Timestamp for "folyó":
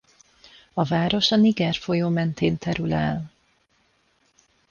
1.75-2.09